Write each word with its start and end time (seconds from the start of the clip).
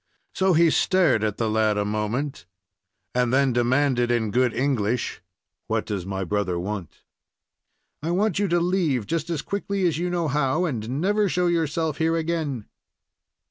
So 0.33 0.53
he 0.53 0.71
stared 0.71 1.23
at 1.23 1.37
the 1.37 1.47
lad 1.47 1.77
a 1.77 1.85
moment, 1.85 2.47
and 3.13 3.31
then 3.31 3.53
demanded 3.53 4.09
in 4.09 4.31
good 4.31 4.51
English: 4.51 5.21
"What 5.67 5.85
does 5.85 6.07
my 6.07 6.23
brother 6.23 6.57
want?" 6.59 7.03
"I 8.01 8.09
want 8.09 8.39
you 8.39 8.47
to 8.47 8.59
leave, 8.59 9.05
just 9.05 9.29
as 9.29 9.43
quickly 9.43 9.85
as 9.85 9.99
you 9.99 10.09
know 10.09 10.27
how, 10.27 10.65
and 10.65 10.99
never 10.99 11.29
show 11.29 11.45
yourself 11.45 11.99
here 11.99 12.15
again." 12.17 12.65